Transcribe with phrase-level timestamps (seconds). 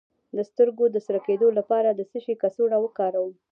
[0.37, 3.33] د سترګو د سره کیدو لپاره د څه شي کڅوړه وکاروم؟